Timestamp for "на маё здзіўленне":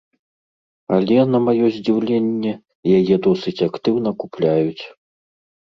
1.33-2.53